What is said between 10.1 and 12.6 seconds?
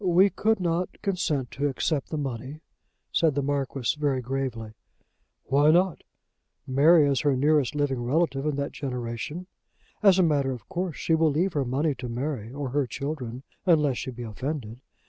a matter of course, she will leave her money to Mary